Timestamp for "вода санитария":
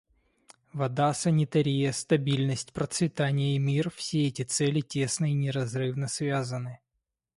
0.73-1.91